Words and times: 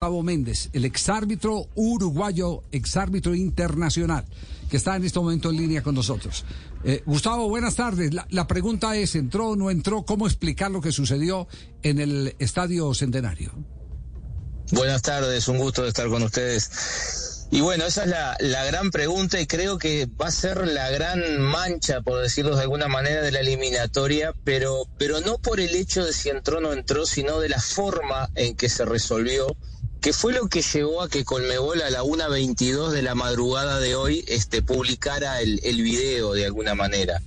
Gustavo 0.00 0.22
Méndez, 0.22 0.70
el 0.74 0.84
exárbitro 0.84 1.66
uruguayo, 1.74 2.62
exárbitro 2.70 3.34
internacional, 3.34 4.24
que 4.70 4.76
está 4.76 4.94
en 4.94 5.04
este 5.04 5.18
momento 5.18 5.50
en 5.50 5.56
línea 5.56 5.82
con 5.82 5.96
nosotros. 5.96 6.44
Eh, 6.84 7.02
Gustavo, 7.04 7.48
buenas 7.48 7.74
tardes. 7.74 8.12
La, 8.30 8.46
pregunta 8.46 8.94
es, 8.94 9.16
¿entró 9.16 9.48
o 9.48 9.56
no 9.56 9.72
entró? 9.72 10.04
¿Cómo 10.04 10.28
explicar 10.28 10.70
lo 10.70 10.80
que 10.80 10.92
sucedió 10.92 11.48
en 11.82 11.98
el 11.98 12.36
Estadio 12.38 12.94
Centenario? 12.94 13.52
Buenas 14.70 15.02
tardes, 15.02 15.48
un 15.48 15.58
gusto 15.58 15.82
de 15.82 15.88
estar 15.88 16.06
con 16.06 16.22
ustedes. 16.22 17.48
Y 17.50 17.60
bueno, 17.60 17.84
esa 17.84 18.04
es 18.04 18.10
la, 18.10 18.36
la, 18.38 18.64
gran 18.66 18.92
pregunta 18.92 19.40
y 19.40 19.48
creo 19.48 19.78
que 19.78 20.06
va 20.06 20.28
a 20.28 20.30
ser 20.30 20.64
la 20.68 20.90
gran 20.90 21.40
mancha, 21.40 22.02
por 22.02 22.22
decirlo 22.22 22.54
de 22.54 22.62
alguna 22.62 22.86
manera, 22.86 23.20
de 23.20 23.32
la 23.32 23.40
eliminatoria, 23.40 24.32
pero, 24.44 24.84
pero 24.96 25.20
no 25.22 25.38
por 25.38 25.58
el 25.58 25.74
hecho 25.74 26.04
de 26.04 26.12
si 26.12 26.28
entró 26.28 26.58
o 26.58 26.60
no 26.60 26.72
entró, 26.72 27.04
sino 27.04 27.40
de 27.40 27.48
la 27.48 27.60
forma 27.60 28.30
en 28.36 28.54
que 28.54 28.68
se 28.68 28.84
resolvió 28.84 29.56
que 30.08 30.14
fue 30.14 30.32
lo 30.32 30.48
que 30.48 30.62
llevó 30.62 31.02
a 31.02 31.10
que 31.10 31.22
Colmebol 31.22 31.82
a 31.82 31.90
la 31.90 32.02
1.22 32.02 32.92
de 32.92 33.02
la 33.02 33.14
madrugada 33.14 33.78
de 33.78 33.94
hoy 33.94 34.24
este, 34.26 34.62
publicara 34.62 35.42
el, 35.42 35.82
video 35.82 36.32
de 36.32 36.46
alguna 36.46 36.74
manera. 36.74 37.20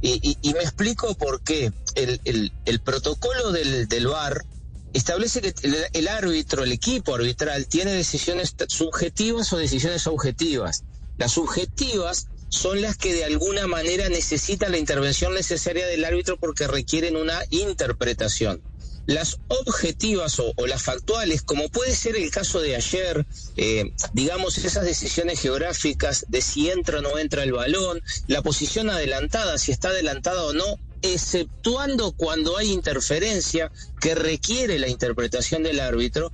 Y, 0.00 0.38
me 0.54 0.60
explico 0.60 1.14
por 1.14 1.42
qué. 1.42 1.74
El 1.94 2.80
protocolo 2.80 3.52
del, 3.52 3.86
del 3.86 4.06
VAR 4.06 4.46
establece 4.94 5.42
que 5.42 5.52
el, 5.62 5.76
el, 5.92 6.08
árbitro, 6.08 6.64
el 6.64 6.72
equipo 6.72 7.16
arbitral, 7.16 7.66
tiene 7.66 7.92
decisiones 7.92 8.54
subjetivas 8.68 9.52
o 9.52 9.58
decisiones 9.58 10.06
objetivas. 10.06 10.84
Las 11.18 11.32
subjetivas 11.32 12.28
son 12.48 12.80
las 12.80 12.96
que 12.96 13.12
de 13.12 13.26
alguna 13.26 13.66
manera 13.66 14.08
necesitan 14.08 14.72
la 14.72 14.78
intervención 14.78 15.34
necesaria 15.34 15.86
del 15.86 16.02
árbitro 16.02 16.38
porque 16.38 16.66
requieren 16.66 17.16
una 17.16 17.42
interpretación 17.50 18.62
las 19.06 19.38
objetivas 19.48 20.38
o, 20.38 20.54
las 20.66 20.82
factuales, 20.82 21.42
como 21.42 21.68
puede 21.68 21.94
ser 21.94 22.16
el 22.16 22.30
caso 22.30 22.60
de 22.60 22.76
ayer, 22.76 23.26
eh, 23.56 23.92
digamos, 24.12 24.58
esas 24.58 24.84
decisiones 24.84 25.40
geográficas 25.40 26.26
de 26.28 26.40
si 26.40 26.70
entra 26.70 26.98
o 26.98 27.02
no 27.02 27.18
entra 27.18 27.42
el 27.42 27.52
balón, 27.52 28.02
la 28.28 28.42
posición 28.42 28.90
adelantada, 28.90 29.58
si 29.58 29.72
está 29.72 29.88
adelantada 29.88 30.44
o 30.44 30.52
no, 30.52 30.78
exceptuando 31.02 32.12
cuando 32.12 32.56
hay 32.56 32.70
interferencia 32.70 33.72
que 34.00 34.14
requiere 34.14 34.78
la 34.78 34.88
interpretación 34.88 35.62
del 35.62 35.80
árbitro. 35.80 36.32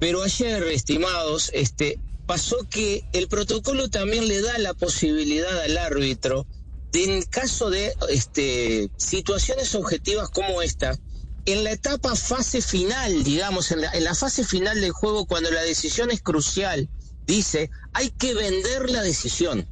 Pero 0.00 0.22
ayer, 0.22 0.62
estimados, 0.64 1.50
este, 1.52 1.98
pasó 2.26 2.66
que 2.68 3.04
el 3.12 3.28
protocolo 3.28 3.88
también 3.88 4.26
le 4.28 4.40
da 4.40 4.58
la 4.58 4.74
posibilidad 4.74 5.60
al 5.60 5.78
árbitro 5.78 6.46
en 6.92 7.22
caso 7.24 7.70
de 7.70 7.94
este, 8.08 8.90
situaciones 8.96 9.74
objetivas 9.74 10.30
como 10.30 10.62
esta, 10.62 10.98
en 11.46 11.62
la 11.62 11.70
etapa 11.70 12.14
fase 12.16 12.60
final, 12.60 13.22
digamos, 13.22 13.70
en 13.70 13.80
la, 13.80 14.14
fase 14.14 14.44
final 14.44 14.80
del 14.80 14.90
juego, 14.90 15.26
cuando 15.26 15.50
la 15.50 15.62
decisión 15.62 16.10
es 16.10 16.20
crucial, 16.20 16.88
dice, 17.24 17.70
hay 17.92 18.10
que 18.10 18.34
vender 18.34 18.90
la 18.90 19.02
decisión. 19.02 19.68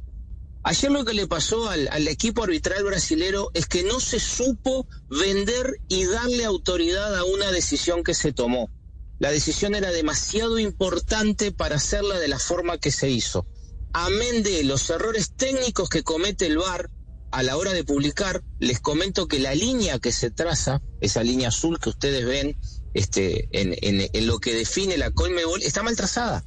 Ayer 0.63 0.89
lo 0.89 1.05
que 1.05 1.13
le 1.13 1.27
pasó 1.27 1.69
al, 1.69 1.89
al, 1.89 2.07
equipo 2.07 2.43
arbitral 2.43 2.85
brasilero 2.85 3.51
es 3.53 3.67
que 3.67 3.83
no 3.83 3.99
se 3.99 4.19
supo 4.19 4.87
vender 5.09 5.79
y 5.89 6.05
darle 6.05 6.45
autoridad 6.45 7.13
a 7.15 7.25
una 7.25 7.51
decisión 7.51 8.03
que 8.03 8.15
se 8.15 8.31
tomó. 8.31 8.71
La 9.19 9.31
decisión 9.31 9.75
era 9.75 9.91
demasiado 9.91 10.57
importante 10.57 11.51
para 11.51 11.75
hacerla 11.75 12.19
de 12.19 12.29
la 12.29 12.39
forma 12.39 12.79
que 12.79 12.91
se 12.91 13.09
hizo. 13.09 13.45
Amén 13.93 14.43
de 14.43 14.63
los 14.63 14.89
errores 14.89 15.31
técnicos 15.35 15.89
que 15.89 16.03
comete 16.03 16.47
el 16.47 16.57
VAR, 16.57 16.89
a 17.35 17.43
la 17.43 17.57
hora 17.57 17.73
de 17.73 17.83
publicar, 17.83 18.43
les 18.59 18.79
comento 18.79 19.27
que 19.27 19.39
la 19.39 19.53
línea 19.53 19.99
que 19.99 20.13
se 20.13 20.31
traza, 20.31 20.81
esa 21.01 21.21
línea 21.21 21.49
azul 21.49 21.79
que 21.81 21.89
ustedes 21.89 22.25
ven 22.25 22.57
este, 22.93 23.49
en, 23.51 23.75
en, 23.81 24.09
en 24.13 24.27
lo 24.27 24.39
que 24.39 24.53
define 24.53 24.97
la 24.97 25.11
Colmebol, 25.11 25.61
está 25.61 25.83
mal 25.83 25.97
trazada. 25.97 26.45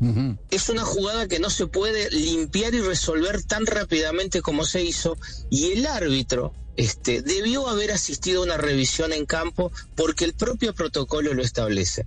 Uh 0.00 0.06
-huh. 0.06 0.38
Es 0.50 0.70
una 0.70 0.82
jugada 0.82 1.28
que 1.28 1.40
no 1.40 1.50
se 1.50 1.66
puede 1.66 2.08
limpiar 2.10 2.74
y 2.74 2.80
resolver 2.80 3.42
tan 3.42 3.66
rápidamente 3.66 4.40
como 4.40 4.64
se 4.64 4.82
hizo 4.82 5.18
y 5.50 5.72
el 5.72 5.84
árbitro 5.84 6.54
este, 6.76 7.20
debió 7.20 7.68
haber 7.68 7.92
asistido 7.92 8.40
a 8.40 8.44
una 8.44 8.56
revisión 8.56 9.12
en 9.12 9.26
campo 9.26 9.70
porque 9.94 10.24
el 10.24 10.32
propio 10.32 10.74
protocolo 10.74 11.34
lo 11.34 11.42
establece. 11.42 12.06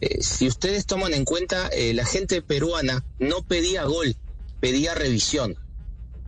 Eh, 0.00 0.20
si 0.22 0.48
ustedes 0.48 0.86
toman 0.86 1.14
en 1.14 1.24
cuenta, 1.24 1.68
eh, 1.68 1.94
la 1.94 2.04
gente 2.04 2.42
peruana 2.42 3.04
no 3.20 3.42
pedía 3.42 3.84
gol, 3.84 4.16
pedía 4.60 4.94
revisión 4.94 5.56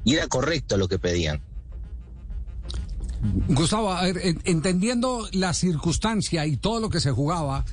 y 0.05 0.15
era 0.15 0.29
correcto 0.29 0.77
lo 0.77 0.89
que 0.89 0.99
pedían. 0.99 1.43
Gustavo, 3.49 3.91
a 3.91 4.03
ver, 4.03 4.37
entendiendo 4.45 5.27
la 5.33 5.55
circunstancia 5.55 6.47
y 6.47 6.57
todo 6.57 6.81
lo 6.81 6.91
que 6.91 7.01
se 7.01 7.11
jugaba, 7.11 7.65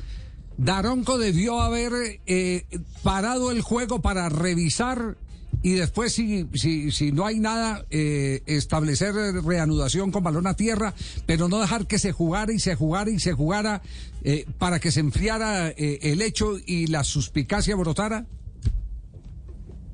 Daronco 0.57 1.17
debió 1.17 1.61
haber 1.61 2.21
eh, 2.25 2.65
parado 3.03 3.51
el 3.51 3.61
juego 3.61 4.01
para 4.01 4.29
revisar 4.29 5.17
y 5.63 5.73
después, 5.73 6.13
si, 6.13 6.47
si, 6.53 6.91
si 6.91 7.11
no 7.11 7.25
hay 7.25 7.39
nada, 7.39 7.85
eh, 7.91 8.41
establecer 8.45 9.13
reanudación 9.43 10.11
con 10.11 10.23
balón 10.23 10.47
a 10.47 10.55
tierra, 10.55 10.93
pero 11.25 11.49
no 11.49 11.59
dejar 11.59 11.85
que 11.85 11.99
se 11.99 12.13
jugara 12.13 12.51
y 12.53 12.59
se 12.59 12.75
jugara 12.75 13.11
y 13.11 13.19
se 13.19 13.33
jugara 13.33 13.81
eh, 14.23 14.45
para 14.57 14.79
que 14.79 14.91
se 14.91 15.01
enfriara 15.01 15.69
el 15.69 16.21
hecho 16.21 16.57
y 16.65 16.87
la 16.87 17.03
suspicacia 17.03 17.75
brotara. 17.75 18.25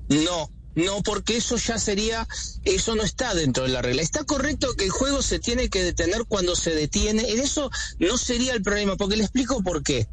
No, 0.09 0.49
no, 0.77 1.01
porque 1.01 1.37
eso 1.37 1.57
ya 1.57 1.79
sería, 1.79 2.27
eso 2.63 2.93
no 2.93 3.01
está 3.01 3.33
dentro 3.33 3.63
de 3.63 3.69
la 3.69 3.81
regla. 3.81 4.03
Está 4.03 4.23
correcto 4.25 4.75
que 4.75 4.83
el 4.85 4.91
juego 4.91 5.23
se 5.23 5.39
tiene 5.39 5.69
que 5.69 5.81
detener 5.81 6.25
cuando 6.27 6.55
se 6.55 6.75
detiene. 6.75 7.31
En 7.31 7.39
eso 7.39 7.71
no 7.97 8.15
sería 8.15 8.53
el 8.53 8.61
problema, 8.61 8.95
porque 8.95 9.17
le 9.17 9.23
explico 9.23 9.63
por 9.63 9.81
qué. 9.81 10.07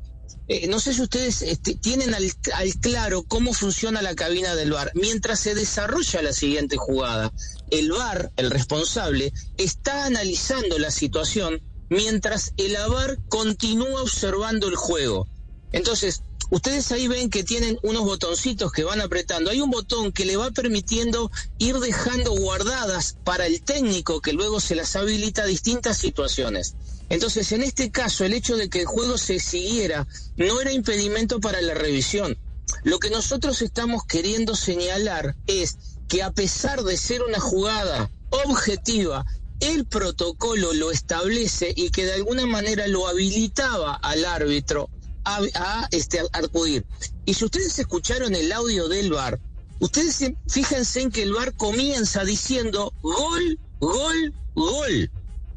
Eh, 0.48 0.66
no 0.68 0.80
sé 0.80 0.94
si 0.94 1.02
ustedes 1.02 1.42
este, 1.42 1.74
tienen 1.74 2.14
al, 2.14 2.32
al, 2.54 2.74
claro 2.80 3.24
cómo 3.24 3.52
funciona 3.52 4.00
la 4.00 4.14
cabina 4.14 4.54
del 4.54 4.72
VAR. 4.72 4.90
Mientras 4.94 5.38
se 5.40 5.54
desarrolla 5.54 6.22
la 6.22 6.32
siguiente 6.32 6.78
jugada, 6.78 7.30
el 7.70 7.92
VAR, 7.92 8.32
el 8.36 8.50
responsable, 8.50 9.34
está 9.58 10.06
analizando 10.06 10.78
la 10.78 10.90
situación 10.90 11.60
mientras 11.90 12.54
el 12.56 12.74
VAR 12.88 13.18
continúa 13.28 14.00
observando 14.00 14.68
el 14.68 14.76
juego. 14.76 15.28
Entonces, 15.72 16.22
Ustedes 16.50 16.92
ahí 16.92 17.08
ven 17.08 17.30
que 17.30 17.42
tienen 17.42 17.78
unos 17.82 18.04
botoncitos 18.04 18.70
que 18.72 18.84
van 18.84 19.00
apretando. 19.00 19.50
Hay 19.50 19.60
un 19.60 19.70
botón 19.70 20.12
que 20.12 20.24
le 20.24 20.36
va 20.36 20.50
permitiendo 20.50 21.30
ir 21.58 21.78
dejando 21.78 22.32
guardadas 22.32 23.16
para 23.24 23.46
el 23.46 23.62
técnico 23.62 24.20
que 24.20 24.32
luego 24.32 24.60
se 24.60 24.74
las 24.74 24.94
habilita 24.96 25.46
distintas 25.46 25.98
situaciones. 25.98 26.74
Entonces, 27.08 27.52
en 27.52 27.62
este 27.62 27.90
caso, 27.90 28.24
el 28.24 28.34
hecho 28.34 28.56
de 28.56 28.68
que 28.68 28.80
el 28.80 28.86
juego 28.86 29.18
se 29.18 29.40
siguiera 29.40 30.06
no 30.36 30.60
era 30.60 30.72
impedimento 30.72 31.40
para 31.40 31.60
la 31.60 31.74
revisión. 31.74 32.38
Lo 32.82 32.98
que 32.98 33.10
nosotros 33.10 33.62
estamos 33.62 34.04
queriendo 34.04 34.54
señalar 34.56 35.36
es 35.46 35.76
que 36.08 36.22
a 36.22 36.32
pesar 36.32 36.82
de 36.82 36.96
ser 36.96 37.22
una 37.22 37.40
jugada 37.40 38.10
objetiva, 38.30 39.24
el 39.60 39.86
protocolo 39.86 40.72
lo 40.72 40.90
establece 40.90 41.72
y 41.74 41.90
que 41.90 42.04
de 42.04 42.14
alguna 42.14 42.46
manera 42.46 42.86
lo 42.86 43.06
habilitaba 43.06 43.94
al 43.94 44.24
árbitro 44.24 44.90
a, 45.24 45.88
este, 45.90 46.20
acudir. 46.32 46.84
Y 47.24 47.34
si 47.34 47.44
ustedes 47.44 47.78
escucharon 47.78 48.34
el 48.34 48.52
audio 48.52 48.88
del 48.88 49.10
bar, 49.10 49.40
ustedes 49.80 50.32
fíjense 50.48 51.00
en 51.00 51.10
que 51.10 51.22
el 51.22 51.32
bar 51.32 51.54
comienza 51.54 52.24
diciendo 52.24 52.92
gol, 53.02 53.58
gol, 53.80 54.34
gol. 54.54 55.10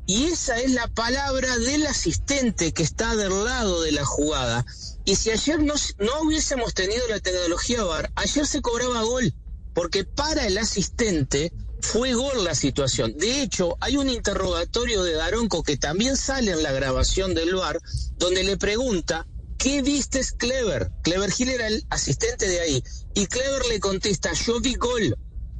Y 0.06 0.26
esa 0.26 0.58
es 0.60 0.72
la 0.72 0.88
palabra 0.88 1.58
del 1.58 1.86
asistente 1.86 2.72
que 2.72 2.84
está 2.84 3.16
del 3.16 3.44
lado 3.44 3.82
de 3.82 3.92
la 3.92 4.06
jugada. 4.06 4.66
Y 5.04 5.16
si 5.16 5.32
ayer 5.32 5.62
no, 5.62 5.74
no 6.00 6.22
hubiésemos 6.22 6.74
tenido 6.74 7.06
la 7.10 7.20
tecnología 7.20 7.84
VAR, 7.84 8.12
ayer 8.16 8.46
se 8.48 8.62
cobraba 8.62 9.04
gol, 9.04 9.34
porque 9.74 10.06
para 10.06 10.48
el 10.48 10.58
asistente 10.58 11.52
fue 11.82 12.14
gol 12.14 12.44
la 12.44 12.56
situación. 12.56 13.18
De 13.18 13.42
hecho, 13.42 13.78
hay 13.80 13.98
un 13.98 14.10
interrogatorio 14.10 15.04
de 15.04 15.14
Daronco 15.14 15.64
que 15.64 15.78
también 15.78 16.18
sale 16.18 16.52
en 16.52 16.64
la 16.64 16.72
grabación 16.72 17.34
del 17.34 17.56
VAR, 17.56 17.82
donde 18.18 18.44
le 18.44 18.58
pregunta 18.58 19.28
¿qué 19.68 19.82
viste 19.82 20.22
Clever? 20.38 20.92
Clever 21.04 21.30
Hill 21.38 21.50
era 21.50 21.68
el 21.68 21.86
asistente 21.90 22.48
de 22.48 22.62
ahí. 22.62 22.84
Y 23.16 23.26
Clever 23.26 23.66
le 23.68 23.82
contesta, 23.82 24.32
yo 24.32 24.62
vi 24.62 24.76
gol. 24.76 25.18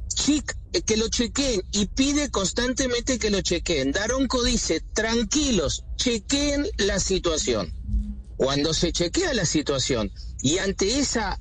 Chic, 0.08 0.56
que 0.86 0.96
lo 0.96 1.08
chequeen 1.08 1.62
y 1.72 1.86
pide 1.86 2.30
constantemente 2.30 3.18
que 3.18 3.30
lo 3.30 3.42
chequeen. 3.42 3.92
Daronco 3.92 4.42
dice, 4.42 4.80
tranquilos, 4.94 5.84
chequeen 5.96 6.66
la 6.78 6.98
situación. 7.00 7.70
Cuando 8.38 8.72
se 8.72 8.92
chequea 8.92 9.34
la 9.34 9.44
situación 9.44 10.10
y 10.40 10.56
ante 10.56 10.98
esa 10.98 11.38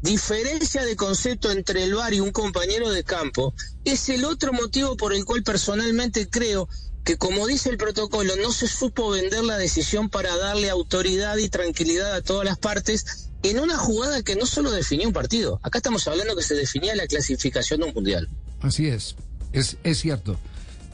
diferencia 0.00 0.86
de 0.86 0.96
concepto 0.96 1.50
entre 1.50 1.84
el 1.84 1.96
bar 1.96 2.14
y 2.14 2.20
un 2.20 2.30
compañero 2.30 2.90
de 2.90 3.04
campo, 3.04 3.52
es 3.84 4.08
el 4.08 4.24
otro 4.24 4.54
motivo 4.54 4.96
por 4.96 5.12
el 5.12 5.26
cual 5.26 5.42
personalmente 5.42 6.30
creo 6.30 6.66
que 7.06 7.16
como 7.16 7.46
dice 7.46 7.70
el 7.70 7.78
protocolo, 7.78 8.34
no 8.42 8.52
se 8.52 8.66
supo 8.68 9.08
vender 9.10 9.44
la 9.44 9.56
decisión 9.56 10.10
para 10.10 10.36
darle 10.36 10.68
autoridad 10.68 11.36
y 11.38 11.48
tranquilidad 11.48 12.12
a 12.14 12.20
todas 12.20 12.44
las 12.44 12.58
partes 12.58 13.30
en 13.42 13.60
una 13.60 13.78
jugada 13.78 14.22
que 14.22 14.34
no 14.36 14.44
solo 14.44 14.72
definió 14.72 15.06
un 15.06 15.14
partido. 15.14 15.60
Acá 15.62 15.78
estamos 15.78 16.06
hablando 16.08 16.34
que 16.36 16.42
se 16.42 16.54
definía 16.56 16.94
la 16.96 17.06
clasificación 17.06 17.80
de 17.80 17.86
un 17.86 17.94
mundial. 17.94 18.28
Así 18.60 18.88
es, 18.88 19.14
es, 19.52 19.76
es 19.84 19.98
cierto. 20.00 20.36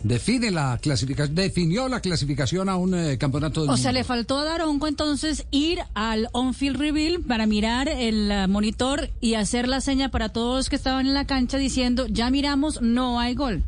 define 0.02 0.50
la 0.50 0.78
clasificación, 0.82 1.34
definió 1.34 1.88
la 1.88 2.00
clasificación 2.00 2.68
a 2.68 2.76
un 2.76 2.94
eh, 2.94 3.16
campeonato 3.16 3.60
del 3.62 3.70
O 3.70 3.72
mundo. 3.72 3.82
sea, 3.82 3.92
le 3.92 4.04
faltó 4.04 4.38
a 4.38 4.44
Daronco 4.44 4.88
entonces 4.88 5.46
ir 5.50 5.78
al 5.94 6.28
on-field 6.32 6.76
reveal 6.76 7.20
para 7.22 7.46
mirar 7.46 7.88
el 7.88 8.30
eh, 8.30 8.46
monitor 8.48 9.08
y 9.20 9.34
hacer 9.34 9.66
la 9.66 9.80
seña 9.80 10.10
para 10.10 10.28
todos 10.28 10.56
los 10.56 10.68
que 10.68 10.76
estaban 10.76 11.06
en 11.06 11.14
la 11.14 11.24
cancha 11.26 11.56
diciendo, 11.56 12.06
ya 12.06 12.28
miramos, 12.30 12.82
no 12.82 13.18
hay 13.18 13.34
gol. 13.34 13.64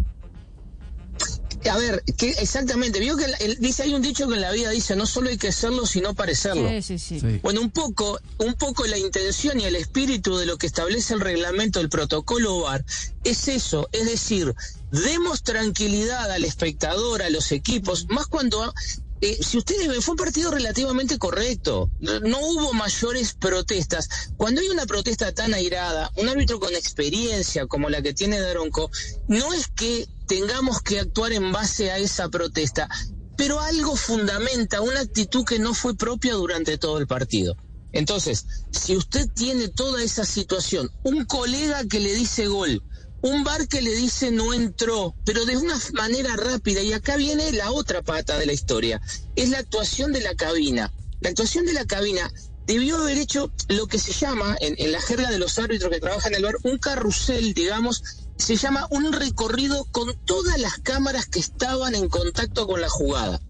A 1.71 1.77
ver, 1.79 2.03
que 2.19 2.31
exactamente, 2.31 3.01
vio 3.01 3.17
que 3.17 3.25
el- 3.25 3.35
el- 3.41 3.57
dice 3.59 3.85
hay 3.85 3.95
un 3.95 4.03
dicho 4.03 4.29
que 4.29 4.35
en 4.35 4.41
la 4.43 4.53
vida 4.53 4.71
dice 4.71 4.97
no 4.97 5.07
solo 5.07 5.31
hay 5.31 5.39
que 5.39 5.51
serlo 5.53 5.87
sino 5.87 6.15
parecerlo. 6.15 6.69
Sí, 6.69 6.83
sí, 6.83 6.99
sí. 6.99 7.21
Sí. 7.21 7.41
Bueno, 7.43 7.61
un 7.63 7.71
poco, 7.71 8.19
un 8.39 8.55
poco 8.55 8.85
la 8.87 8.99
intención 8.99 9.59
y 9.61 9.65
el 9.65 9.77
espíritu 9.77 10.37
de 10.37 10.47
lo 10.47 10.59
que 10.59 10.67
establece 10.67 11.15
el 11.15 11.21
reglamento 11.21 11.79
del 11.79 11.89
protocolo 11.89 12.61
VAR 12.61 12.85
es 13.25 13.49
eso, 13.49 13.89
es 13.93 14.05
decir, 14.07 14.55
demos 14.91 15.43
tranquilidad 15.43 16.31
al 16.31 16.45
espectador, 16.45 17.23
a 17.23 17.31
los 17.31 17.51
equipos, 17.53 18.07
más 18.09 18.27
cuando 18.27 18.73
eh, 19.21 19.39
si 19.43 19.57
ustedes 19.57 19.89
ven, 19.89 20.03
fue 20.03 20.13
un 20.13 20.19
partido 20.19 20.51
relativamente 20.51 21.17
correcto, 21.17 21.89
no, 22.01 22.21
no 22.21 22.39
hubo 22.41 22.75
mayores 22.75 23.33
protestas. 23.33 24.07
Cuando 24.37 24.61
hay 24.61 24.69
una 24.69 24.85
protesta 24.85 25.33
tan 25.33 25.55
airada, 25.55 26.11
un 26.17 26.29
árbitro 26.29 26.61
con 26.61 26.75
experiencia 26.75 27.67
como 27.67 27.89
la 27.89 28.03
que 28.03 28.13
tiene 28.13 28.39
Daronco, 28.39 28.91
no 29.29 29.55
es 29.55 29.69
que 29.69 30.07
tengamos 30.27 30.81
que 30.83 31.01
actuar 31.01 31.33
en 31.33 31.53
base 31.53 31.91
a 31.91 31.99
esa 31.99 32.29
protesta, 32.29 32.89
pero 33.37 33.61
algo 33.61 33.97
fundamenta 33.97 34.81
una 34.81 35.01
actitud 35.01 35.45
que 35.45 35.59
no 35.59 35.75
fue 35.75 35.97
propia 35.97 36.35
durante 36.35 36.79
todo 36.79 36.99
el 36.99 37.07
partido. 37.07 37.57
Entonces, 37.93 38.47
si 38.71 38.97
usted 38.97 39.29
tiene 39.35 39.69
toda 39.69 40.03
esa 40.03 40.25
situación, 40.25 40.91
un 41.05 41.25
colega 41.25 41.85
que 41.85 42.01
le 42.01 42.15
dice 42.15 42.49
gol, 42.49 42.83
un 43.23 43.45
bar 43.45 43.69
que 43.69 43.81
le 43.81 43.95
dice 43.95 44.31
no 44.31 44.53
entró, 44.53 45.15
pero 45.25 45.47
de 45.47 45.57
una 45.57 45.79
manera 45.93 46.37
rápida, 46.37 46.83
y 46.83 46.93
acá 46.93 47.17
viene 47.17 47.53
la 47.53 47.71
otra 47.71 48.03
pata 48.03 48.37
de 48.37 48.47
la 48.47 48.53
historia, 48.53 49.01
es 49.37 49.49
la 49.49 49.59
actuación 49.59 50.13
de 50.13 50.21
la 50.21 50.35
cabina. 50.35 50.93
La 51.21 51.31
actuación 51.31 51.65
de 51.67 51.73
la 51.73 51.87
cabina 51.87 52.31
debió 52.67 52.97
haber 52.97 53.19
hecho 53.19 53.53
lo 53.69 53.87
que 53.87 53.99
se 53.99 54.13
llama, 54.13 54.57
en, 54.61 54.75
en 54.79 54.93
la 54.93 55.01
jerga 55.01 55.31
de 55.31 55.39
los 55.39 55.59
árbitros 55.59 55.91
que 55.93 56.01
trabajan 56.01 56.33
en 56.33 56.39
el 56.39 56.45
bar, 56.45 56.57
un 56.65 56.79
carrusel, 56.79 57.55
digamos, 57.55 58.03
se 58.37 58.57
llama 58.57 58.87
un 58.91 59.13
recorrido 59.13 59.85
con 59.93 60.15
todas 60.25 60.59
las 60.59 60.79
cámaras 60.79 61.27
que 61.27 61.41
estaban 61.41 61.95
en 61.95 62.09
contacto 62.09 62.67
con 62.67 62.81
la 62.81 62.89
jugada. 62.89 63.41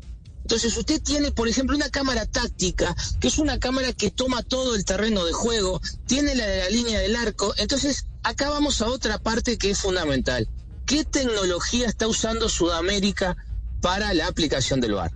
Entonces 0.42 0.76
usted 0.76 1.02
tiene, 1.02 1.32
por 1.32 1.48
ejemplo, 1.48 1.74
una 1.74 1.88
cámara 1.88 2.26
táctica, 2.26 2.94
que 3.18 3.28
es 3.28 3.38
una 3.38 3.58
cámara 3.58 3.94
que 3.94 4.10
toma 4.10 4.42
todo 4.42 4.74
el 4.74 4.84
terreno 4.84 5.24
de 5.24 5.32
juego, 5.32 5.80
tiene 6.06 6.34
la 6.34 6.46
de 6.46 6.58
la 6.58 6.68
línea 6.68 7.00
del 7.00 7.16
arco. 7.16 7.54
Entonces, 7.56 8.06
acá 8.22 8.50
vamos 8.50 8.82
a 8.82 8.88
otra 8.88 9.18
parte 9.18 9.56
que 9.56 9.70
es 9.70 9.80
fundamental. 9.80 10.48
¿Qué 10.84 11.04
tecnología 11.04 11.86
está 11.88 12.06
usando 12.06 12.50
Sudamérica 12.50 13.38
para 13.80 14.12
la 14.12 14.26
aplicación 14.26 14.82
del 14.82 14.94
VAR? 14.94 15.12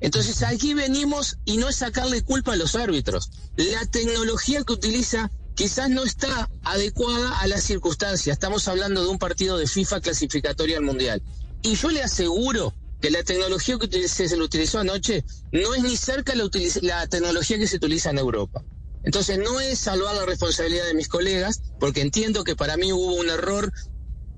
Entonces 0.00 0.42
aquí 0.42 0.74
venimos 0.74 1.38
y 1.44 1.56
no 1.56 1.68
es 1.68 1.76
sacarle 1.76 2.22
culpa 2.22 2.52
a 2.52 2.56
los 2.56 2.74
árbitros. 2.74 3.30
La 3.56 3.86
tecnología 3.86 4.62
que 4.64 4.72
utiliza 4.72 5.30
quizás 5.54 5.90
no 5.90 6.04
está 6.04 6.48
adecuada 6.62 7.38
a 7.40 7.46
las 7.46 7.64
circunstancias. 7.64 8.34
Estamos 8.34 8.68
hablando 8.68 9.02
de 9.02 9.08
un 9.08 9.18
partido 9.18 9.56
de 9.56 9.66
FIFA 9.66 10.00
clasificatorio 10.00 10.76
al 10.76 10.84
Mundial. 10.84 11.22
Y 11.62 11.76
yo 11.76 11.90
le 11.90 12.02
aseguro 12.02 12.74
que 13.00 13.10
la 13.10 13.22
tecnología 13.22 13.78
que 13.78 14.08
se 14.08 14.36
utilizó 14.36 14.78
anoche 14.78 15.24
no 15.52 15.74
es 15.74 15.82
ni 15.82 15.96
cerca 15.96 16.34
la, 16.34 16.48
la 16.82 17.06
tecnología 17.06 17.58
que 17.58 17.66
se 17.66 17.76
utiliza 17.76 18.10
en 18.10 18.18
Europa. 18.18 18.64
Entonces 19.02 19.38
no 19.38 19.60
es 19.60 19.78
salvar 19.78 20.14
la 20.14 20.24
responsabilidad 20.24 20.86
de 20.86 20.94
mis 20.94 21.08
colegas, 21.08 21.60
porque 21.78 22.00
entiendo 22.00 22.42
que 22.42 22.56
para 22.56 22.76
mí 22.76 22.92
hubo 22.92 23.14
un 23.14 23.28
error 23.28 23.70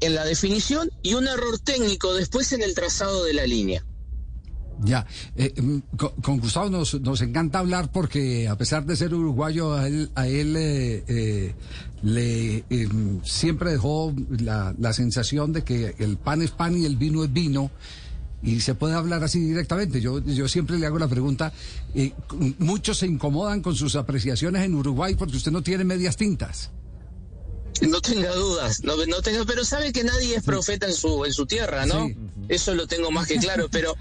en 0.00 0.14
la 0.14 0.24
definición 0.24 0.90
y 1.02 1.14
un 1.14 1.28
error 1.28 1.58
técnico 1.60 2.14
después 2.14 2.52
en 2.52 2.62
el 2.62 2.74
trazado 2.74 3.24
de 3.24 3.32
la 3.34 3.46
línea. 3.46 3.84
Ya, 4.84 5.06
eh, 5.36 5.54
mm, 5.60 5.96
con, 5.96 6.10
con 6.20 6.38
Gustavo 6.38 6.68
nos, 6.68 7.00
nos 7.00 7.20
encanta 7.22 7.60
hablar 7.60 7.90
porque 7.90 8.46
a 8.48 8.56
pesar 8.58 8.84
de 8.84 8.96
ser 8.96 9.14
uruguayo, 9.14 9.74
a 9.74 9.86
él, 9.86 10.10
a 10.14 10.26
él 10.26 10.54
eh, 10.56 11.04
eh, 11.08 11.54
le 12.02 12.64
eh, 12.68 12.88
siempre 13.24 13.70
dejó 13.72 14.14
la, 14.38 14.74
la 14.78 14.92
sensación 14.92 15.52
de 15.52 15.64
que 15.64 15.94
el 15.98 16.18
pan 16.18 16.42
es 16.42 16.50
pan 16.50 16.76
y 16.76 16.84
el 16.84 16.96
vino 16.96 17.24
es 17.24 17.32
vino. 17.32 17.70
Y 18.42 18.60
se 18.60 18.74
puede 18.74 18.94
hablar 18.94 19.24
así 19.24 19.40
directamente. 19.40 20.00
Yo, 20.00 20.20
yo 20.20 20.46
siempre 20.46 20.78
le 20.78 20.86
hago 20.86 20.98
la 20.98 21.08
pregunta, 21.08 21.52
eh, 21.94 22.12
muchos 22.58 22.98
se 22.98 23.06
incomodan 23.06 23.62
con 23.62 23.74
sus 23.74 23.96
apreciaciones 23.96 24.62
en 24.62 24.74
Uruguay 24.74 25.14
porque 25.14 25.36
usted 25.38 25.50
no 25.50 25.62
tiene 25.62 25.84
medias 25.84 26.16
tintas. 26.16 26.70
No 27.80 28.00
tenga 28.00 28.34
dudas, 28.34 28.82
no, 28.84 28.94
no 29.06 29.20
tenga, 29.20 29.44
pero 29.44 29.64
sabe 29.64 29.92
que 29.92 30.02
nadie 30.04 30.36
es 30.36 30.42
profeta 30.42 30.86
en 30.86 30.94
su, 30.94 31.24
en 31.24 31.32
su 31.32 31.44
tierra, 31.44 31.84
¿no? 31.86 32.06
Sí. 32.06 32.16
Eso 32.48 32.74
lo 32.74 32.86
tengo 32.86 33.10
más 33.10 33.26
que 33.26 33.36
claro, 33.36 33.68
pero 33.70 33.94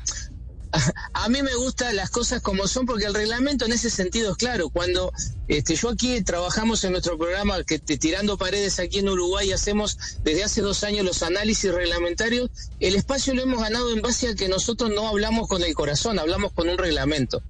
a, 1.14 1.30
mí 1.30 1.42
me 1.42 1.56
gustan 1.56 1.96
las 1.96 2.10
cosas 2.10 2.42
como 2.42 2.68
son 2.68 2.86
porque 2.86 3.06
el 3.06 3.14
reglamento 3.14 3.66
en 3.66 3.74
ese 3.74 3.90
sentido 3.90 4.32
es 4.32 4.38
claro. 4.38 4.70
Cuando 4.70 5.12
este, 5.48 5.76
yo 5.76 5.90
aquí 5.90 6.22
trabajamos 6.22 6.84
en 6.84 6.92
nuestro 6.92 7.18
programa 7.18 7.64
que 7.64 7.80
tirando 7.80 8.38
paredes 8.38 8.80
aquí 8.80 9.00
en 9.00 9.10
Uruguay 9.10 9.52
hacemos 9.52 9.98
desde 10.24 10.44
hace 10.44 10.62
dos 10.62 10.84
años 10.84 11.06
los 11.06 11.24
análisis 11.24 11.74
reglamentarios, 11.74 12.50
el 12.80 12.96
espacio 12.96 13.34
lo 13.34 13.44
hemos 13.44 13.62
ganado 13.62 13.92
en 13.94 14.02
base 14.02 14.30
a 14.30 14.36
que 14.36 14.48
nosotros 14.48 14.92
no 14.94 15.08
hablamos 15.08 15.48
con 15.48 15.64
el 15.64 15.74
corazón, 15.74 16.20
hablamos 16.20 16.52
con 16.54 16.70
un 16.70 16.78
reglamento 16.78 17.42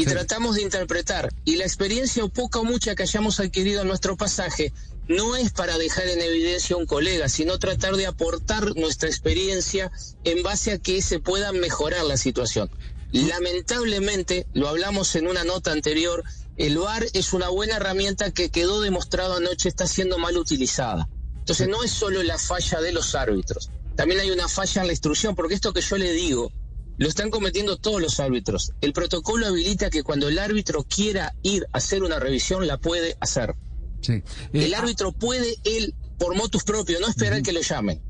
y 0.00 0.04
Sí. 0.04 0.10
tratamos 0.10 0.56
de 0.56 0.62
interpretar. 0.62 1.28
Y 1.44 1.56
la 1.56 1.64
experiencia 1.64 2.24
o 2.24 2.30
poca 2.30 2.58
o 2.58 2.64
mucha 2.64 2.94
que 2.94 3.02
hayamos 3.02 3.38
adquirido 3.38 3.82
en 3.82 3.88
nuestro 3.88 4.16
pasaje 4.16 4.72
no 5.08 5.36
es 5.36 5.52
para 5.52 5.76
dejar 5.76 6.08
en 6.08 6.22
evidencia 6.22 6.74
a 6.74 6.78
un 6.78 6.86
colega, 6.86 7.28
sino 7.28 7.58
tratar 7.58 7.96
de 7.96 8.06
aportar 8.06 8.74
nuestra 8.76 9.10
experiencia 9.10 9.92
en 10.24 10.42
base 10.42 10.72
a 10.72 10.78
que 10.78 11.02
se 11.02 11.18
pueda 11.18 11.52
mejorar 11.52 12.04
la 12.06 12.16
situación. 12.16 12.70
Lamentablemente, 13.12 14.46
lo 14.54 14.68
hablamos 14.68 15.14
en 15.16 15.26
una 15.26 15.44
nota 15.44 15.72
anterior, 15.72 16.24
el 16.56 16.78
VAR 16.78 17.06
es 17.12 17.32
una 17.34 17.50
buena 17.50 17.76
herramienta 17.76 18.30
que 18.30 18.48
quedó 18.50 18.80
demostrado 18.80 19.34
anoche 19.34 19.68
está 19.68 19.86
siendo 19.86 20.16
mal 20.18 20.36
utilizada. 20.38 21.08
Entonces 21.40 21.68
no 21.68 21.82
es 21.82 21.90
solo 21.90 22.22
la 22.22 22.38
falla 22.38 22.80
de 22.80 22.92
los 22.92 23.14
árbitros, 23.14 23.70
también 23.96 24.20
hay 24.20 24.30
una 24.30 24.48
falla 24.48 24.80
en 24.80 24.86
la 24.86 24.92
instrucción, 24.94 25.34
porque 25.34 25.54
esto 25.54 25.72
que 25.74 25.80
yo 25.82 25.96
le 25.98 26.12
digo, 26.12 26.52
lo 27.00 27.08
están 27.08 27.30
cometiendo 27.30 27.78
todos 27.78 28.00
los 28.00 28.20
árbitros. 28.20 28.72
El 28.82 28.92
protocolo 28.92 29.46
habilita 29.46 29.88
que 29.90 30.02
cuando 30.02 30.28
el 30.28 30.38
árbitro 30.38 30.84
quiera 30.84 31.34
ir 31.42 31.64
a 31.72 31.78
hacer 31.78 32.02
una 32.02 32.18
revisión, 32.18 32.66
la 32.66 32.76
puede 32.78 33.16
hacer. 33.20 33.54
Sí. 34.02 34.12
Eh, 34.12 34.22
El 34.66 34.74
árbitro 34.74 35.10
puede, 35.12 35.56
él, 35.64 35.94
por 36.18 36.36
motus 36.36 36.62
propio, 36.62 37.00
no 37.00 37.08
esperar 37.08 37.42
que 37.42 37.52
lo 37.52 37.62
llamen. 37.62 38.00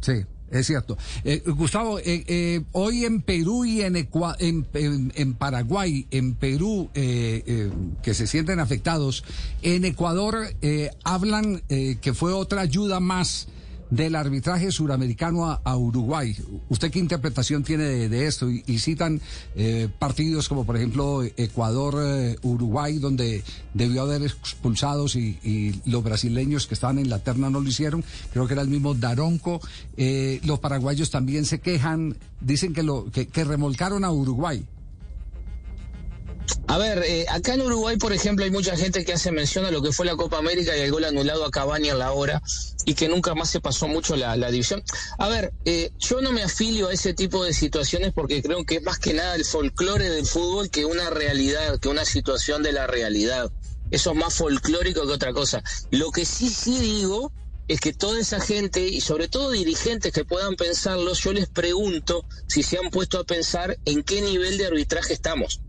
Sí, 0.00 0.12
es 0.52 0.64
cierto. 0.66 0.96
Eh, 1.24 1.42
Gustavo, 1.44 1.98
eh, 1.98 2.24
eh, 2.28 2.62
hoy 2.70 3.04
en 3.04 3.20
Perú 3.22 3.64
y 3.64 3.82
en, 3.82 3.94
Ecua- 3.96 4.36
en, 4.38 4.64
en- 4.74 5.12
en 5.16 5.34
Paraguay, 5.34 6.06
en 6.12 6.34
Perú, 6.36 6.88
eh, 6.94 7.42
eh, 7.46 7.70
que 8.04 8.14
se 8.14 8.28
sienten 8.28 8.60
afectados, 8.60 9.24
en 9.62 9.84
Ecuador 9.84 10.46
eh, 10.62 10.90
hablan 11.02 11.62
eh, 11.68 11.98
que 12.00 12.14
fue 12.14 12.32
otra 12.32 12.60
ayuda 12.60 13.00
más 13.00 13.48
del 13.90 14.16
arbitraje 14.16 14.70
suramericano 14.72 15.60
a, 15.62 15.76
Uruguay. 15.76 16.36
¿Usted 16.68 16.90
qué 16.90 16.98
interpretación 16.98 17.62
tiene 17.62 18.08
de, 18.08 18.26
esto? 18.26 18.50
Y, 18.50 18.78
citan 18.78 19.20
eh, 19.54 19.88
partidos 19.98 20.48
como, 20.48 20.64
por 20.64 20.76
ejemplo, 20.76 21.22
Ecuador-Uruguay, 21.22 22.98
donde 22.98 23.42
debió 23.74 24.02
haber 24.02 24.22
expulsados 24.22 25.16
y, 25.16 25.38
y 25.42 25.80
los 25.84 26.02
brasileños 26.02 26.66
que 26.66 26.74
estaban 26.74 26.98
en 26.98 27.08
la 27.08 27.20
terna 27.20 27.50
no 27.50 27.60
lo 27.60 27.68
hicieron. 27.68 28.04
Creo 28.32 28.46
que 28.46 28.54
era 28.54 28.62
el 28.62 28.68
mismo 28.68 28.94
Daronco. 28.94 29.60
Eh, 29.96 30.40
los 30.44 30.58
paraguayos 30.58 31.10
también 31.10 31.44
se 31.44 31.60
quejan, 31.60 32.16
dicen 32.40 32.72
que, 32.72 32.82
lo, 32.82 33.10
que 33.10 33.44
remolcaron 33.44 34.04
a 34.04 34.10
Uruguay. 34.10 34.64
A 36.68 36.78
ver, 36.78 37.02
eh, 37.06 37.26
acá 37.28 37.54
en 37.54 37.62
Uruguay, 37.62 37.96
por 37.96 38.12
ejemplo, 38.12 38.44
hay 38.44 38.50
mucha 38.50 38.76
gente 38.76 39.04
que 39.04 39.12
hace 39.12 39.30
mención 39.30 39.64
a 39.64 39.70
lo 39.70 39.82
que 39.82 39.92
fue 39.92 40.04
la 40.04 40.16
Copa 40.16 40.38
América 40.38 40.76
y 40.76 40.80
el 40.80 40.90
gol 40.90 41.04
anulado 41.04 41.44
a 41.44 41.50
Cavani 41.50 41.90
a 41.90 41.94
la 41.94 42.12
hora 42.12 42.42
y 42.84 42.94
que 42.94 43.08
nunca 43.08 43.34
más 43.34 43.50
se 43.50 43.60
pasó 43.60 43.86
mucho 43.86 44.16
la, 44.16 44.36
la 44.36 44.50
división. 44.50 44.82
A 45.18 45.28
ver, 45.28 45.52
eh, 45.64 45.92
yo 45.98 46.20
no 46.20 46.32
me 46.32 46.42
afilio 46.42 46.88
a 46.88 46.92
ese 46.92 47.14
tipo 47.14 47.44
de 47.44 47.54
situaciones 47.54 48.12
porque 48.12 48.42
creo 48.42 48.64
que 48.64 48.76
es 48.76 48.82
más 48.82 48.98
que 48.98 49.14
nada 49.14 49.36
el 49.36 49.44
folclore 49.44 50.10
del 50.10 50.26
fútbol 50.26 50.68
que 50.68 50.84
una 50.84 51.08
realidad, 51.08 51.78
que 51.78 51.88
una 51.88 52.04
situación 52.04 52.62
de 52.62 52.72
la 52.72 52.86
realidad. 52.86 53.50
Eso 53.92 54.10
es 54.10 54.16
más 54.16 54.34
folclórico 54.34 55.06
que 55.06 55.12
otra 55.12 55.32
cosa. 55.32 55.62
Lo 55.92 56.10
que 56.10 56.24
sí, 56.24 56.48
sí 56.48 56.80
digo 56.80 57.32
es 57.68 57.80
que 57.80 57.92
toda 57.92 58.18
esa 58.18 58.40
gente 58.40 58.86
y 58.86 59.00
sobre 59.00 59.28
todo 59.28 59.50
dirigentes 59.50 60.12
que 60.12 60.24
puedan 60.24 60.56
pensarlo, 60.56 61.12
yo 61.14 61.32
les 61.32 61.48
pregunto 61.48 62.24
si 62.48 62.64
se 62.64 62.78
han 62.78 62.90
puesto 62.90 63.20
a 63.20 63.24
pensar 63.24 63.78
en 63.84 64.02
qué 64.02 64.20
nivel 64.20 64.58
de 64.58 64.66
arbitraje 64.66 65.12
estamos 65.12 65.60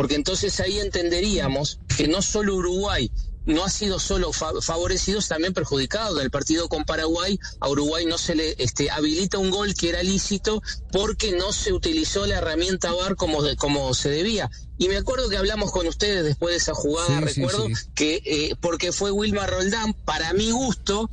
porque 0.00 0.14
entonces 0.14 0.58
ahí 0.60 0.78
entenderíamos 0.78 1.78
que 1.94 2.08
no 2.08 2.22
solo 2.22 2.54
Uruguay 2.54 3.12
no 3.44 3.66
ha 3.66 3.68
sido 3.68 3.98
solo 3.98 4.32
fa 4.32 4.50
favorecido, 4.62 5.20
también 5.20 5.52
perjudicado. 5.52 6.14
Del 6.14 6.30
partido 6.30 6.70
con 6.70 6.86
Paraguay, 6.86 7.38
a 7.60 7.68
Uruguay 7.68 8.06
no 8.06 8.16
se 8.16 8.34
le 8.34 8.54
este, 8.56 8.90
habilita 8.90 9.36
un 9.36 9.50
gol 9.50 9.74
que 9.74 9.90
era 9.90 10.02
lícito 10.02 10.62
porque 10.90 11.32
no 11.32 11.52
se 11.52 11.74
utilizó 11.74 12.24
la 12.24 12.38
herramienta 12.38 12.94
VAR 12.94 13.14
como, 13.14 13.42
de, 13.42 13.56
como 13.56 13.92
se 13.92 14.08
debía. 14.08 14.50
Y 14.78 14.88
me 14.88 14.96
acuerdo 14.96 15.28
que 15.28 15.36
hablamos 15.36 15.70
con 15.70 15.86
ustedes 15.86 16.24
después 16.24 16.52
de 16.52 16.56
esa 16.56 16.72
jugada, 16.72 17.18
Sí, 17.28 17.42
recuerdo 17.42 17.66
sí. 17.66 17.74
que 17.94 18.22
eh, 18.24 18.56
porque 18.58 18.92
fue 18.92 19.10
Wilmar 19.10 19.50
Roldán, 19.50 19.92
para 19.92 20.32
mi 20.32 20.50
gusto, 20.50 21.10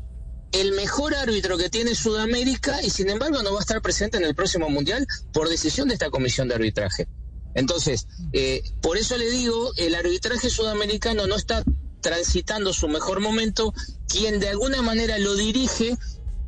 el 0.53 0.71
mejor 0.71 1.13
árbitro 1.13 1.57
que 1.57 1.69
tiene 1.69 1.93
Sudamérica 1.93 2.81
y 2.81 2.89
sin 2.89 3.09
embargo 3.09 3.43
no 3.43 3.51
va 3.51 3.59
a 3.59 3.63
estar 3.63 3.81
presente 3.81 4.15
en 4.15 4.23
el 4.23 4.33
próximo 4.33 4.69
Mundial 4.69 5.05
por 5.33 5.49
decisión 5.49 5.89
de 5.89 5.95
esta 5.95 6.09
comisión 6.09 6.47
de 6.47 6.55
arbitraje. 6.55 7.05
Entonces, 7.57 8.05
eh, 8.33 8.61
por 8.81 8.97
eso 8.97 9.17
le 9.17 9.29
digo, 9.31 9.71
el 9.77 9.95
arbitraje 9.95 10.47
sudamericano 10.47 11.25
no 11.25 11.35
está 11.35 11.63
transitando 12.01 12.71
su 12.71 12.87
mejor 12.87 13.19
momento, 13.19 13.73
quien 14.07 14.39
de 14.39 14.49
alguna 14.49 14.83
manera 14.83 15.17
lo 15.17 15.35
dirige 15.35 15.97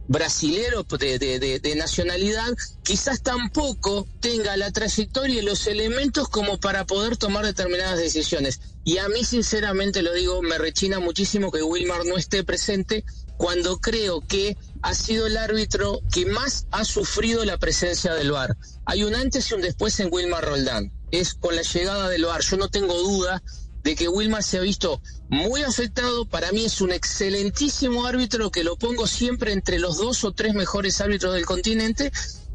brasilero 0.07 0.83
de, 0.83 1.73
nacionalidad, 1.77 2.51
quizás 2.83 3.23
tampoco 3.23 4.07
tenga 4.19 4.55
la 4.55 4.71
trayectoria 4.71 5.39
y 5.39 5.45
los 5.45 5.65
elementos 5.65 6.29
como 6.29 6.59
para 6.59 6.85
poder 6.85 7.17
tomar 7.17 7.43
determinadas 7.43 7.97
decisiones. 7.97 8.59
Y 8.83 8.99
a 8.99 9.09
mí, 9.09 9.23
sinceramente, 9.23 10.03
lo 10.03 10.13
digo, 10.13 10.43
me 10.43 10.59
rechina 10.59 10.99
muchísimo 10.99 11.51
que 11.51 11.63
Wilmar 11.63 12.05
no 12.05 12.17
esté 12.17 12.43
presente 12.43 13.03
cuando 13.37 13.79
creo 13.79 14.21
que 14.21 14.57
ha 14.81 14.95
sido 14.95 15.27
el 15.27 15.37
árbitro 15.37 16.01
que 16.11 16.25
más 16.25 16.65
ha 16.71 16.85
sufrido 16.85 17.45
la 17.45 17.57
presencia 17.57 18.13
del 18.13 18.31
VAR. 18.31 18.57
Hay 18.85 19.03
un 19.03 19.15
antes 19.15 19.51
y 19.51 19.53
un 19.53 19.61
después 19.61 19.99
en 19.99 20.09
Wilmar 20.11 20.43
Roldán. 20.43 20.91
Es 21.11 21.33
con 21.33 21.55
la 21.55 21.61
llegada 21.61 22.09
del 22.09 22.25
VAR. 22.25 22.41
Yo 22.41 22.57
no 22.57 22.69
tengo 22.69 22.97
duda 22.97 23.41
de 23.83 23.95
que 23.95 24.09
Wilmar 24.09 24.43
se 24.43 24.57
ha 24.57 24.61
visto 24.61 25.01
muy 25.29 25.63
afectado. 25.63 26.25
Para 26.25 26.51
mí 26.51 26.65
es 26.65 26.81
un 26.81 26.91
excelentísimo 26.91 28.05
árbitro 28.05 28.51
que 28.51 28.63
lo 28.63 28.75
pongo 28.75 29.07
siempre 29.07 29.53
entre 29.53 29.79
los 29.79 29.97
dos 29.97 30.23
o 30.23 30.31
tres 30.31 30.53
mejores 30.53 30.99
árbitros 31.01 31.33
del 31.33 31.45
continente 31.45 32.11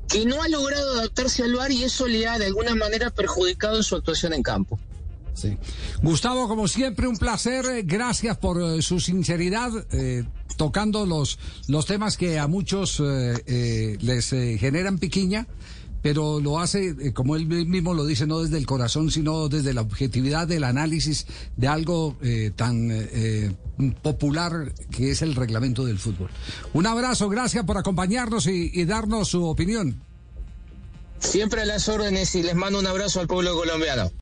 que 0.09 0.27
no 0.27 0.43
ha 0.43 0.49
logrado 0.49 0.99
adaptarse 0.99 1.43
al 1.43 1.55
VAR 1.55 1.73
y 1.73 1.85
eso 1.85 2.07
le 2.07 2.27
ha 2.27 2.39
de 2.39 2.47
alguna 2.47 2.75
manera 2.75 3.11
perjudicado 3.11 3.79
en 3.79 3.83
su 3.83 3.97
actuación 3.97 4.35
en 4.35 4.43
campo. 4.43 4.79
Sí. 5.35 5.59
Gustavo, 6.03 6.47
como 6.47 6.69
siempre, 6.69 7.09
un 7.09 7.17
placer. 7.17 7.83
Gracias 7.85 8.37
por 8.39 8.63
eh, 8.63 8.83
su 8.83 9.01
sinceridad, 9.01 9.71
eh, 9.91 10.25
tocando 10.57 11.07
los, 11.07 11.39
los 11.67 11.87
temas 11.87 12.17
que 12.17 12.39
a 12.39 12.47
muchos 12.47 13.03
eh, 13.05 13.99
les 14.01 14.31
generan 14.31 14.99
piquiña 14.99 15.49
pero 16.05 16.39
lo 16.39 16.61
hace, 16.61 16.95
eh, 17.01 17.15
como 17.15 17.35
él 17.35 17.47
mismo 17.47 17.95
lo 17.95 18.05
dice, 18.05 18.27
no 18.27 18.41
desde 18.41 18.59
el 18.59 18.67
corazón, 18.67 19.11
sino 19.11 19.49
desde 19.49 19.73
la 19.73 19.81
objetividad 19.81 20.47
del 20.47 20.65
análisis 20.65 21.27
de 21.57 21.67
algo 21.67 22.19
eh, 22.21 22.53
tan 22.55 22.91
eh, 22.91 23.51
popular 24.03 24.75
que 24.91 25.13
es 25.13 25.23
el 25.23 25.35
reglamento 25.35 25.87
del 25.87 25.99
fútbol. 25.99 26.29
Un 26.75 26.87
abrazo, 26.87 27.31
gracias 27.31 27.65
por 27.65 27.79
acompañarnos 27.79 28.47
y 28.49 28.85
darnos 28.85 29.29
su 29.29 29.47
opinión. 29.47 29.99
Siempre 31.21 31.63
a 31.63 31.65
las 31.65 31.89
órdenes 31.89 32.35
y 32.35 32.43
les 32.43 32.55
mando 32.55 32.81
un 32.81 32.87
abrazo 32.87 33.21
al 33.21 33.27
pueblo 33.27 33.57
colombiano. 33.57 34.13